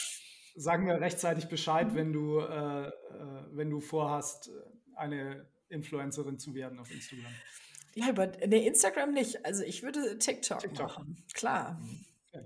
[0.56, 2.92] sag mir rechtzeitig Bescheid, wenn du, äh, äh,
[3.52, 4.52] wenn du vorhast,
[4.96, 7.32] eine Influencerin zu werden auf Instagram.
[7.96, 9.46] Ja, über nee, Instagram nicht.
[9.46, 10.88] Also ich würde TikTok, TikTok.
[10.88, 11.24] machen.
[11.34, 11.82] Klar.
[12.28, 12.46] Okay.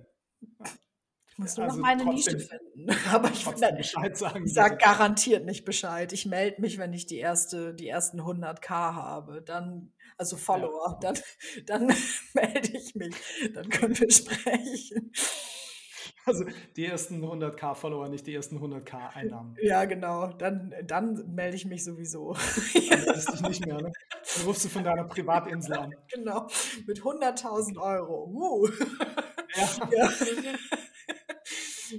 [1.34, 2.92] Ich muss nur also noch meine trotzdem, Nische finden.
[3.12, 6.13] Aber ich, Bescheid sagen, ich sage garantiert nicht Bescheid.
[6.13, 9.42] Ich melde mich, wenn ich die, erste, die ersten 100k habe.
[9.42, 11.12] Dann, also Follower, ja.
[11.12, 11.18] dann,
[11.66, 11.96] dann
[12.34, 13.16] melde ich mich.
[13.54, 15.12] Dann können wir sprechen.
[16.26, 19.58] Also die ersten 100k Follower, nicht die ersten 100k Einnahmen.
[19.62, 20.28] Ja, genau.
[20.28, 22.34] Dann, dann melde ich mich sowieso.
[22.34, 23.92] Dann meldest dich nicht mehr, ne?
[24.36, 25.96] Dann rufst du von deiner Privatinsel an.
[26.14, 26.48] Genau.
[26.86, 28.26] Mit 100.000 Euro.
[28.26, 28.70] Uh.
[29.56, 29.90] Ja.
[29.92, 30.10] ja.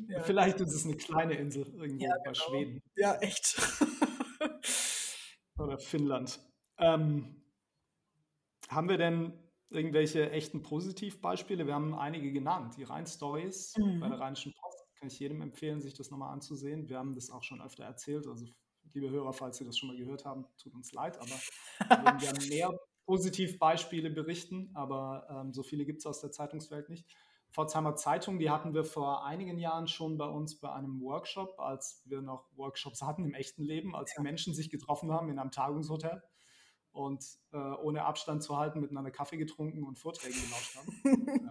[0.08, 0.22] ja.
[0.22, 2.34] Vielleicht ist es eine kleine Insel irgendwo ja, bei genau.
[2.34, 2.82] Schweden.
[2.96, 3.56] Ja, echt.
[5.58, 6.40] Oder Finnland.
[6.78, 7.42] Ähm,
[8.68, 11.66] haben wir denn irgendwelche echten Positivbeispiele?
[11.66, 12.76] Wir haben einige genannt.
[12.76, 14.00] Die Rhein-Stories mhm.
[14.00, 16.88] bei der Rheinischen Post kann ich jedem empfehlen, sich das nochmal anzusehen.
[16.88, 18.26] Wir haben das auch schon öfter erzählt.
[18.26, 18.46] Also,
[18.92, 22.38] liebe Hörer, falls Sie das schon mal gehört haben, tut uns leid, aber wir gerne
[22.48, 27.06] mehr Positivbeispiele berichten, aber ähm, so viele gibt es aus der Zeitungswelt nicht.
[27.52, 32.02] Pforzheimer Zeitung, die hatten wir vor einigen Jahren schon bei uns bei einem Workshop, als
[32.06, 34.22] wir noch Workshops hatten im echten Leben, als ja.
[34.22, 36.22] Menschen sich getroffen haben in einem Tagungshotel
[36.94, 41.50] und äh, ohne Abstand zu halten miteinander Kaffee getrunken und Vorträge gelauscht haben.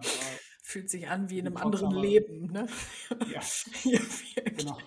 [0.62, 2.66] Fühlt sich an wie in einem anderen Leben, ne?
[3.30, 3.42] Ja,
[3.84, 4.00] ja
[4.42, 4.78] genau.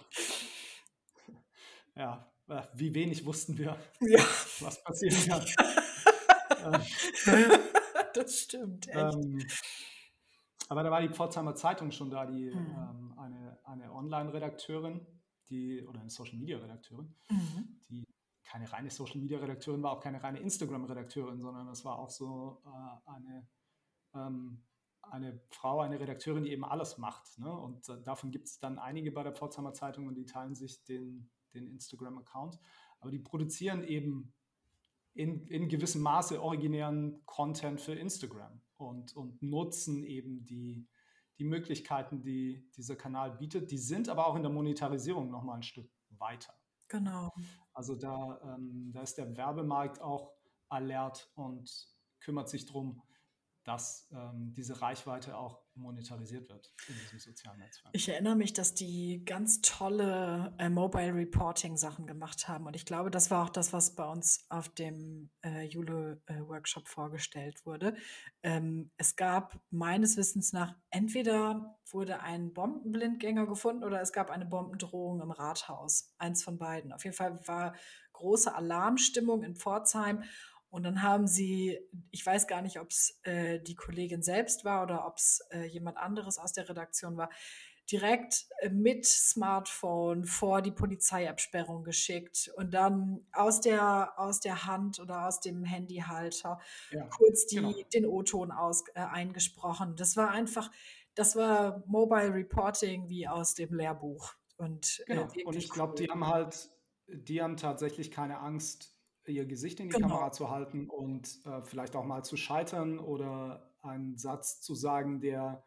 [1.96, 4.20] Ja, äh, wie wenig wussten wir, ja.
[4.60, 6.82] was passieren kann.
[8.16, 9.16] das stimmt, echt.
[9.16, 9.46] Ähm,
[10.70, 12.76] aber da war die Pforzheimer Zeitung schon da, die mhm.
[12.76, 15.06] ähm, eine, eine Online-Redakteurin,
[15.50, 17.80] die, oder eine Social-Media-Redakteurin, mhm.
[17.90, 18.08] die
[18.48, 22.10] keine reine Social Media Redakteurin war, auch keine reine Instagram Redakteurin, sondern es war auch
[22.10, 23.48] so äh, eine,
[24.16, 24.64] ähm,
[25.02, 27.38] eine Frau, eine Redakteurin, die eben alles macht.
[27.40, 27.52] Ne?
[27.52, 30.84] Und äh, davon gibt es dann einige bei der Pforzheimer Zeitung und die teilen sich
[30.86, 32.58] den, den Instagram-Account.
[33.00, 34.34] Aber die produzieren eben
[35.14, 40.88] in, in gewissem Maße originären Content für Instagram und, und nutzen eben die,
[41.38, 43.72] die Möglichkeiten, die dieser Kanal bietet.
[43.72, 46.54] Die sind aber auch in der Monetarisierung nochmal ein Stück weiter.
[46.88, 47.34] Genau.
[47.78, 50.34] Also da, ähm, da ist der Werbemarkt auch
[50.68, 51.72] alert und
[52.20, 53.04] kümmert sich darum,
[53.66, 57.94] dass ähm, diese Reichweite auch monetarisiert wird in diesem sozialen Netzwerk.
[57.94, 62.66] Ich erinnere mich, dass die ganz tolle äh, Mobile Reporting Sachen gemacht haben.
[62.66, 66.90] Und ich glaube, das war auch das, was bei uns auf dem äh, Jule-Workshop äh,
[66.90, 67.96] vorgestellt wurde.
[68.44, 74.46] Ähm, es gab meines Wissens nach, entweder wurde ein Bombenblindgänger gefunden oder es gab eine
[74.46, 76.14] Bombendrohung im Rathaus.
[76.18, 76.92] Eins von beiden.
[76.92, 77.76] Auf jeden Fall war
[78.14, 80.24] große Alarmstimmung in Pforzheim.
[80.78, 81.80] Und dann haben sie,
[82.12, 85.66] ich weiß gar nicht, ob es äh, die Kollegin selbst war oder ob es äh,
[85.66, 87.32] jemand anderes aus der Redaktion war,
[87.92, 95.00] direkt äh, mit Smartphone vor die Polizeiabsperrung geschickt und dann aus der, aus der Hand
[95.00, 96.60] oder aus dem Handyhalter
[96.92, 97.74] ja, kurz die, genau.
[97.92, 99.96] den O-Ton äh, eingesprochen.
[99.96, 100.70] Das war einfach,
[101.16, 104.36] das war Mobile Reporting wie aus dem Lehrbuch.
[104.58, 105.28] Und, äh, genau.
[105.46, 106.70] und ich glaube, die haben halt,
[107.08, 108.94] die haben tatsächlich keine Angst,
[109.28, 110.08] ihr Gesicht in die genau.
[110.10, 115.20] Kamera zu halten und äh, vielleicht auch mal zu scheitern oder einen Satz zu sagen,
[115.22, 115.64] der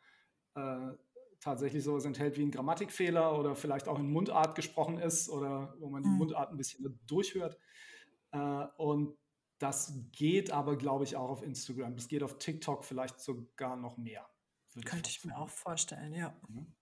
[0.54, 0.92] äh,
[1.40, 5.88] tatsächlich sowas enthält wie ein Grammatikfehler oder vielleicht auch in Mundart gesprochen ist oder wo
[5.88, 6.18] man die mhm.
[6.18, 7.58] Mundart ein bisschen durchhört.
[8.32, 9.16] Äh, und
[9.58, 11.96] das geht aber, glaube ich, auch auf Instagram.
[11.96, 14.26] Das geht auf TikTok vielleicht sogar noch mehr.
[14.84, 16.34] Könnte ich, mir auch vorstellen, ja.
[16.48, 16.72] Mhm.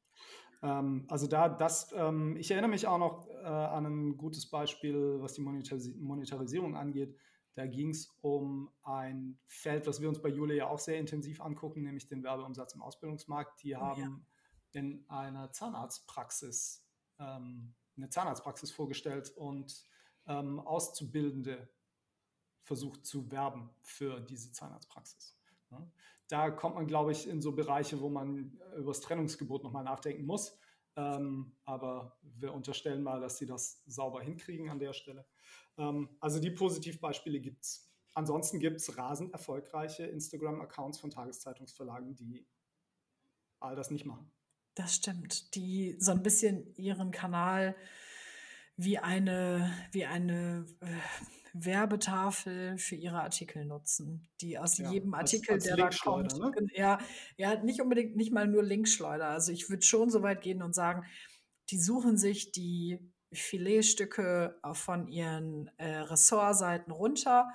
[0.62, 5.20] Ähm, also da, das, ähm, ich erinnere mich auch noch äh, an ein gutes Beispiel,
[5.20, 7.16] was die Monetaris Monetarisierung angeht.
[7.54, 11.40] Da ging es um ein Feld, was wir uns bei Jule ja auch sehr intensiv
[11.40, 13.62] angucken, nämlich den Werbeumsatz im Ausbildungsmarkt.
[13.62, 14.00] Die oh, haben
[14.72, 14.80] ja.
[14.80, 16.86] in einer Zahnarztpraxis
[17.18, 19.84] ähm, eine Zahnarztpraxis vorgestellt und
[20.26, 21.68] ähm, Auszubildende
[22.62, 25.36] versucht zu werben für diese Zahnarztpraxis.
[26.28, 30.26] Da kommt man, glaube ich, in so Bereiche, wo man über das Trennungsgebot nochmal nachdenken
[30.26, 30.58] muss.
[30.96, 35.26] Ähm, aber wir unterstellen mal, dass sie das sauber hinkriegen an der Stelle.
[35.76, 37.88] Ähm, also die Positivbeispiele gibt es.
[38.14, 42.48] Ansonsten gibt es rasend erfolgreiche Instagram-Accounts von Tageszeitungsverlagen, die
[43.60, 44.32] all das nicht machen.
[44.74, 45.54] Das stimmt.
[45.54, 47.76] Die so ein bisschen ihren Kanal
[48.76, 50.86] wie eine, wie eine äh,
[51.52, 56.38] Werbetafel für ihre Artikel nutzen, die aus ja, jedem Artikel, als, als der da kommt,
[56.38, 56.52] ne?
[56.74, 56.98] ja,
[57.36, 59.28] ja, nicht unbedingt, nicht mal nur Linkschleuder.
[59.28, 61.04] Also ich würde schon so weit gehen und sagen,
[61.70, 62.98] die suchen sich die
[63.32, 67.48] Filetstücke von ihren äh, Ressortseiten runter,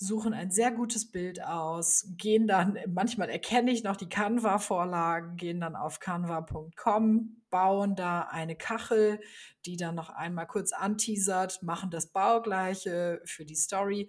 [0.00, 5.60] suchen ein sehr gutes Bild aus, gehen dann, manchmal erkenne ich noch die Canva-Vorlagen, gehen
[5.60, 9.20] dann auf canva.com, bauen da eine Kachel,
[9.66, 14.08] die dann noch einmal kurz anteasert, machen das Baugleiche für die Story,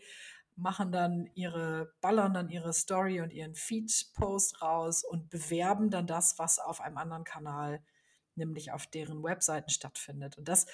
[0.56, 6.38] machen dann ihre, ballern dann ihre Story und ihren Feed-Post raus und bewerben dann das,
[6.38, 7.82] was auf einem anderen Kanal,
[8.36, 10.38] nämlich auf deren Webseiten stattfindet.
[10.38, 10.68] Und das,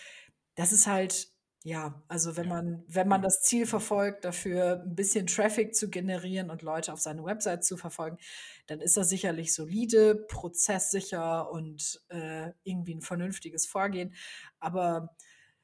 [0.56, 1.35] das ist halt
[1.66, 6.52] ja, also wenn man, wenn man das Ziel verfolgt, dafür ein bisschen Traffic zu generieren
[6.52, 8.20] und Leute auf seine Website zu verfolgen,
[8.68, 14.14] dann ist das sicherlich solide, prozesssicher und äh, irgendwie ein vernünftiges Vorgehen.
[14.60, 15.16] Aber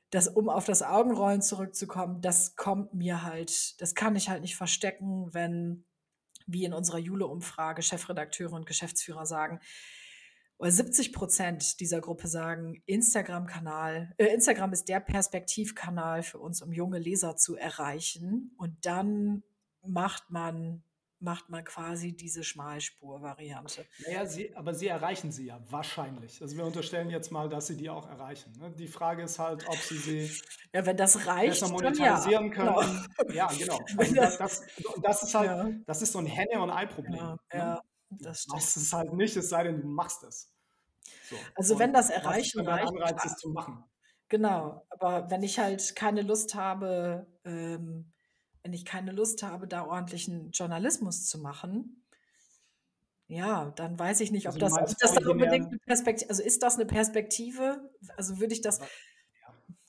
[0.10, 4.56] das, um auf das Augenrollen zurückzukommen, das kommt mir halt, das kann ich halt nicht
[4.56, 5.86] verstecken, wenn,
[6.48, 9.60] wie in unserer Jule-Umfrage, Chefredakteure und Geschäftsführer sagen,
[10.62, 16.72] oder 70 Prozent dieser Gruppe sagen, Instagram-Kanal, äh, Instagram ist der Perspektivkanal für uns, um
[16.72, 18.54] junge Leser zu erreichen.
[18.58, 19.42] Und dann
[19.84, 20.84] macht man
[21.24, 23.86] macht man quasi diese Schmalspur-Variante.
[24.08, 26.42] Naja, sie, aber sie erreichen sie ja wahrscheinlich.
[26.42, 28.52] Also wir unterstellen jetzt mal, dass sie die auch erreichen.
[28.60, 28.72] Ne?
[28.72, 30.32] Die Frage ist halt, ob sie sie
[30.74, 32.52] ja, wenn das reicht, besser monetarisieren ja.
[32.52, 33.08] können.
[33.20, 33.34] Genau.
[33.34, 33.80] Ja, genau.
[33.98, 34.64] Also das, das,
[35.04, 35.70] das, ist halt, ja.
[35.86, 37.38] das ist so ein Henne- und Ei-Problem.
[37.54, 37.82] Ja, ne?
[38.20, 38.62] Das stimmt.
[38.62, 40.52] Das ist halt nicht, es sei denn, du machst es.
[41.30, 41.36] So.
[41.56, 42.88] Also wenn das erreichen reicht.
[42.88, 43.84] Anreiz, es zu machen.
[44.30, 48.12] Genau, aber wenn ich halt keine Lust habe, ähm,
[48.64, 52.06] wenn ich keine Lust habe, da ordentlichen Journalismus zu machen,
[53.28, 56.44] ja, dann weiß ich nicht, ob also das, ob das dann unbedingt eine Perspektive, also
[56.44, 57.90] ist das eine Perspektive?
[58.18, 58.80] Also würde ich das,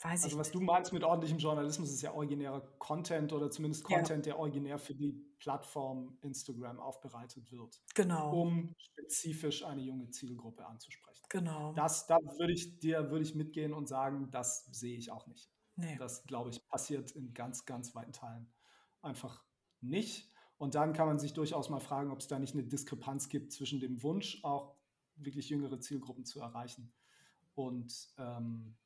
[0.02, 4.26] Weiß also was du meinst mit ordentlichem Journalismus ist ja originärer Content oder zumindest Content,
[4.26, 4.32] ja.
[4.32, 7.80] der originär für die Plattform Instagram aufbereitet wird.
[7.94, 8.42] Genau.
[8.42, 11.22] Um spezifisch eine junge Zielgruppe anzusprechen.
[11.28, 11.72] Genau.
[11.74, 15.50] Das, da würde ich dir würde ich mitgehen und sagen, das sehe ich auch nicht.
[15.76, 15.96] Nee.
[15.98, 18.52] Das, glaube ich, passiert in ganz, ganz weiten Teilen
[19.02, 19.44] einfach
[19.80, 20.30] nicht.
[20.58, 23.52] Und dann kann man sich durchaus mal fragen, ob es da nicht eine Diskrepanz gibt
[23.52, 24.76] zwischen dem Wunsch, auch
[25.16, 26.92] wirklich jüngere Zielgruppen zu erreichen
[27.54, 28.76] und ähm,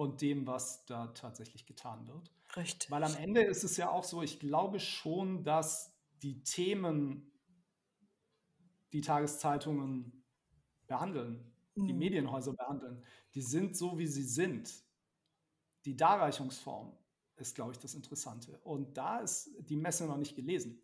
[0.00, 2.32] und dem, was da tatsächlich getan wird.
[2.56, 2.90] Richtig.
[2.90, 7.30] Weil am Ende ist es ja auch so, ich glaube schon, dass die Themen,
[8.94, 10.24] die Tageszeitungen
[10.86, 11.84] behandeln, mhm.
[11.84, 14.72] die Medienhäuser behandeln, die sind so, wie sie sind.
[15.84, 16.96] Die Darreichungsform
[17.36, 18.58] ist, glaube ich, das Interessante.
[18.64, 20.80] Und da ist die Messe noch nicht gelesen,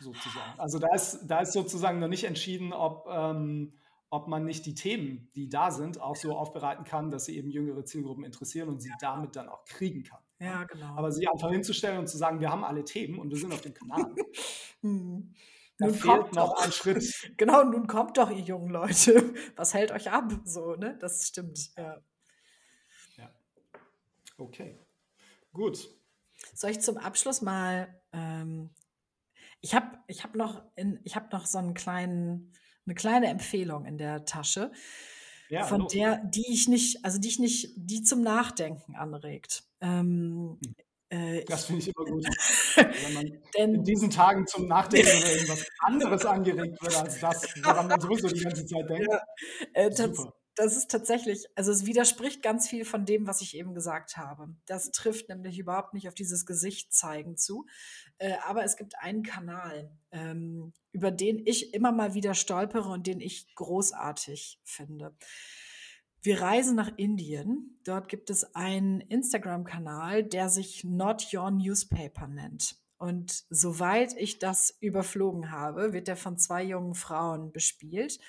[0.00, 0.58] sozusagen.
[0.58, 3.74] Also da ist, da ist sozusagen noch nicht entschieden, ob ähm,
[4.10, 7.48] ob man nicht die Themen, die da sind, auch so aufbereiten kann, dass sie eben
[7.48, 10.20] jüngere Zielgruppen interessieren und sie damit dann auch kriegen kann.
[10.40, 10.96] Ja, genau.
[10.96, 13.60] Aber sie einfach hinzustellen und zu sagen, wir haben alle Themen und wir sind auf
[13.60, 14.14] dem Kanal.
[14.80, 15.32] hm.
[15.78, 16.64] Da nun fehlt noch doch.
[16.64, 17.32] ein Schritt.
[17.36, 19.32] Genau, nun kommt doch, ihr jungen Leute.
[19.56, 20.32] Was hält euch ab?
[20.44, 20.98] So, ne?
[21.00, 21.70] Das stimmt.
[21.76, 22.02] Ja.
[23.16, 23.30] ja.
[24.36, 24.78] Okay.
[25.52, 25.88] Gut.
[26.54, 28.70] Soll ich zum Abschluss mal ähm,
[29.60, 32.52] ich habe ich hab noch, hab noch so einen kleinen
[32.90, 34.72] eine kleine Empfehlung in der Tasche,
[35.48, 35.92] ja, von los.
[35.92, 39.64] der, die ich nicht, also die ich nicht, die zum Nachdenken anregt.
[39.80, 40.74] Ähm, hm.
[41.08, 42.26] äh, das finde ich immer gut.
[42.76, 47.88] Wenn man denn, in diesen Tagen zum Nachdenken irgendwas anderes angeregt wird als das, woran
[47.88, 49.08] man sowieso die ganze Zeit denkt.
[49.08, 49.22] Ja,
[49.74, 50.26] äh, tats
[50.60, 54.54] das ist tatsächlich, also es widerspricht ganz viel von dem, was ich eben gesagt habe.
[54.66, 57.64] Das trifft nämlich überhaupt nicht auf dieses Gesicht zeigen zu.
[58.18, 63.06] Äh, aber es gibt einen Kanal, ähm, über den ich immer mal wieder stolpere und
[63.06, 65.16] den ich großartig finde.
[66.20, 67.80] Wir reisen nach Indien.
[67.84, 72.76] Dort gibt es einen Instagram-Kanal, der sich Not Your Newspaper nennt.
[72.98, 78.20] Und soweit ich das überflogen habe, wird er von zwei jungen Frauen bespielt.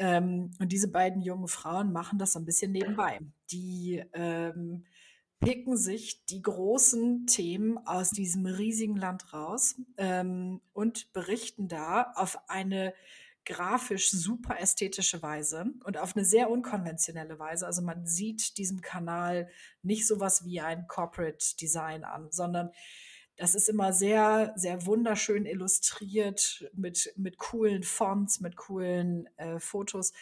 [0.00, 3.20] Ähm, und diese beiden jungen Frauen machen das so ein bisschen nebenbei.
[3.52, 4.86] Die ähm,
[5.40, 12.38] picken sich die großen Themen aus diesem riesigen Land raus ähm, und berichten da auf
[12.48, 12.94] eine
[13.44, 17.66] grafisch super ästhetische Weise und auf eine sehr unkonventionelle Weise.
[17.66, 19.50] Also man sieht diesem Kanal
[19.82, 22.70] nicht sowas wie ein Corporate Design an, sondern
[23.40, 30.12] das ist immer sehr, sehr wunderschön illustriert mit, mit coolen Fonts, mit coolen äh, Fotos.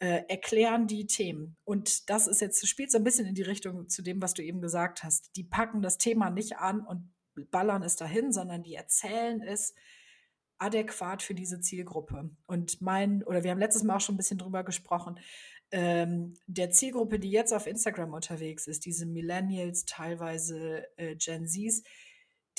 [0.00, 1.56] Äh, erklären die Themen.
[1.64, 4.42] Und das ist jetzt, spielt so ein bisschen in die Richtung zu dem, was du
[4.42, 5.36] eben gesagt hast.
[5.36, 7.12] Die packen das Thema nicht an und
[7.52, 9.74] ballern es dahin, sondern die erzählen es
[10.58, 12.28] adäquat für diese Zielgruppe.
[12.46, 15.20] Und mein, oder wir haben letztes Mal auch schon ein bisschen drüber gesprochen,
[15.70, 21.84] ähm, der Zielgruppe, die jetzt auf Instagram unterwegs ist, diese Millennials, teilweise äh, Gen Zs,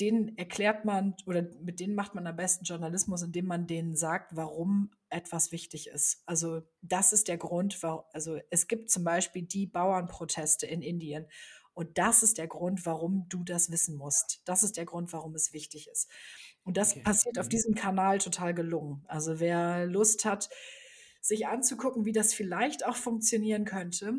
[0.00, 4.34] denen erklärt man oder mit denen macht man am besten Journalismus, indem man denen sagt,
[4.34, 6.22] warum etwas wichtig ist.
[6.26, 11.26] Also das ist der Grund, warum, also es gibt zum Beispiel die Bauernproteste in Indien
[11.74, 14.42] und das ist der Grund, warum du das wissen musst.
[14.44, 16.10] Das ist der Grund, warum es wichtig ist.
[16.64, 17.02] Und das okay.
[17.02, 17.50] passiert auf mhm.
[17.50, 19.04] diesem Kanal total gelungen.
[19.06, 20.50] Also wer Lust hat,
[21.20, 24.14] sich anzugucken, wie das vielleicht auch funktionieren könnte,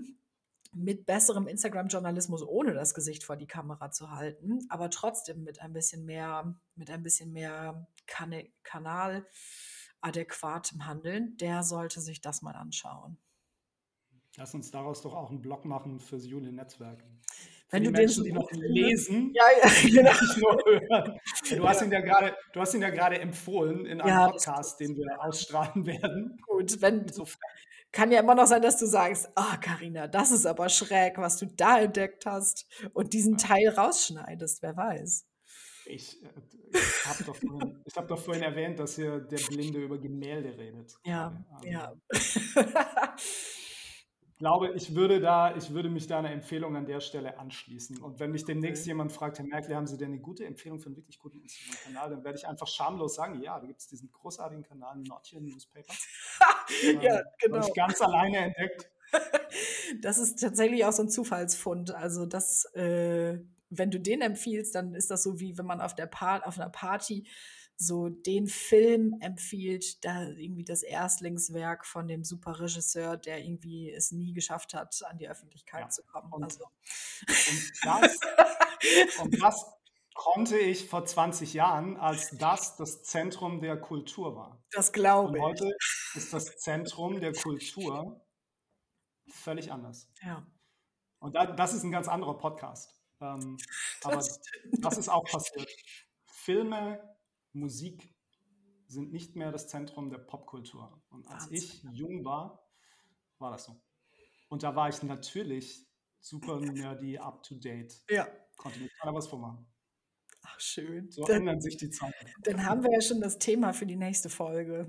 [0.73, 5.73] mit besserem Instagram-Journalismus, ohne das Gesicht vor die Kamera zu halten, aber trotzdem mit ein
[5.73, 9.25] bisschen mehr, mit ein bisschen mehr kan Kanal
[10.01, 13.17] adäquatem Handeln, der sollte sich das mal anschauen.
[14.37, 17.03] Lass uns daraus doch auch einen Blog machen fürs Juli-Netzwerk.
[17.69, 20.11] Wenn du Menschen, den die noch lesen, ja, ja, genau.
[20.37, 21.19] nur hören.
[21.49, 24.79] Du hast ihn ja gerade, du hast ihn ja gerade empfohlen in einem ja, Podcast,
[24.79, 26.37] den wir ausstrahlen werden.
[26.45, 27.25] Gut, wenn so,
[27.91, 31.17] kann ja immer noch sein, dass du sagst, ah, oh, Carina, das ist aber schräg,
[31.17, 35.27] was du da entdeckt hast und diesen Teil rausschneidest, wer weiß.
[35.85, 36.27] Ich, äh,
[36.73, 40.93] ich habe doch, vorhin, hab doch vorhin erwähnt, dass hier der Blinde über Gemälde redet.
[41.03, 41.93] Ja, ja.
[44.41, 47.99] glaube, ich würde da, ich würde mich da einer Empfehlung an der Stelle anschließen.
[47.99, 48.89] Und wenn mich demnächst okay.
[48.89, 52.09] jemand fragt, Herr Merkel, haben Sie denn eine gute Empfehlung für einen wirklich guten Instagram-Kanal,
[52.09, 55.93] dann werde ich einfach schamlos sagen, ja, da gibt es diesen großartigen Kanal Notchen Newspaper.
[57.03, 57.57] ja, ähm, genau.
[57.57, 58.89] Habe ich ganz alleine entdeckt.
[60.01, 61.93] das ist tatsächlich auch so ein Zufallsfund.
[61.93, 63.37] Also das, äh,
[63.69, 66.59] wenn du den empfiehlst, dann ist das so wie wenn man auf der pa auf
[66.59, 67.27] einer Party
[67.81, 74.11] so den Film empfiehlt, da irgendwie das Erstlingswerk von dem super Regisseur, der irgendwie es
[74.11, 75.89] nie geschafft hat, an die Öffentlichkeit ja.
[75.89, 76.31] zu kommen.
[76.31, 76.63] Und, also.
[76.63, 78.19] und, das,
[79.19, 79.65] und das
[80.13, 84.63] konnte ich vor 20 Jahren, als das das Zentrum der Kultur war.
[84.71, 85.43] Das glaube ich.
[85.43, 85.71] Und heute
[86.13, 88.23] ist das Zentrum der Kultur
[89.27, 90.07] völlig anders.
[90.21, 90.45] Ja.
[91.19, 92.95] Und da, das ist ein ganz anderer Podcast.
[93.19, 93.57] Ähm,
[94.03, 95.67] aber das ist auch passiert.
[96.25, 97.10] Filme
[97.53, 98.15] Musik
[98.87, 101.01] sind nicht mehr das Zentrum der Popkultur.
[101.09, 101.57] Und als Wahnsinn.
[101.57, 102.67] ich jung war,
[103.39, 103.81] war das so.
[104.49, 105.87] Und da war ich natürlich
[106.19, 108.03] super nerdy, up to date.
[108.09, 108.27] Ja.
[108.57, 109.65] Konnte mir keiner was vormachen.
[110.43, 111.09] Ach, schön.
[111.09, 112.31] So dann, ändern sich die Zeiten.
[112.43, 114.87] Dann haben wir ja schon das Thema für die nächste Folge.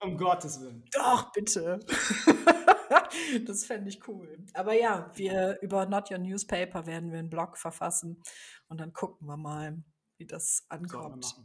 [0.00, 0.84] Um Gottes Willen.
[0.92, 1.80] Doch, bitte.
[3.46, 4.44] das fände ich cool.
[4.54, 8.22] Aber ja, wir über Not Your Newspaper werden wir einen Blog verfassen
[8.68, 9.82] und dann gucken wir mal,
[10.16, 11.36] wie das ankommt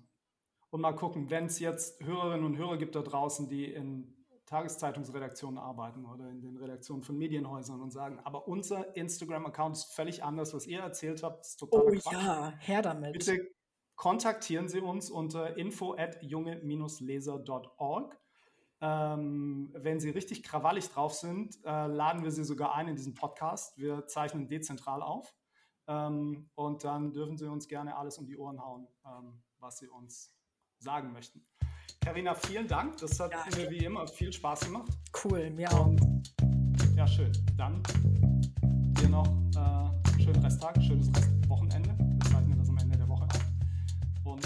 [0.73, 4.11] und mal gucken, wenn es jetzt Hörerinnen und Hörer gibt da draußen, die in
[4.47, 10.23] Tageszeitungsredaktionen arbeiten oder in den Redaktionen von Medienhäusern und sagen, aber unser Instagram-Account ist völlig
[10.23, 12.11] anders, was ihr erzählt habt, ist total Oh Quatsch.
[12.11, 13.13] ja, her damit.
[13.13, 13.51] Bitte
[13.95, 18.19] kontaktieren Sie uns unter info at junge-leser.org.
[18.81, 23.13] Ähm, wenn Sie richtig krawallig drauf sind, äh, laden wir Sie sogar ein in diesen
[23.13, 23.77] Podcast.
[23.77, 25.35] Wir zeichnen dezentral auf.
[25.85, 29.87] Ähm, und dann dürfen Sie uns gerne alles um die Ohren hauen, ähm, was Sie
[29.87, 30.35] uns
[30.83, 31.41] sagen möchten.
[32.01, 32.97] Karina, vielen Dank.
[32.97, 34.91] Das hat ja, mir wie immer viel Spaß gemacht.
[35.23, 35.95] Cool, mir auch.
[36.95, 37.31] ja, schön.
[37.55, 37.81] Dann
[38.99, 41.89] dir noch äh, einen schönen Resttag, schönes Restwochenende.
[41.97, 44.25] Wir zeichnen das am Ende der Woche auf.
[44.25, 44.45] Und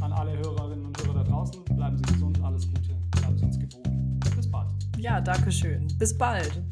[0.00, 3.58] an alle Hörerinnen und Hörer da draußen, bleiben Sie gesund, alles Gute, bleiben Sie uns
[3.58, 4.20] gewogen.
[4.34, 4.70] Bis bald.
[4.96, 5.86] Ja, danke schön.
[5.98, 6.62] Bis bald.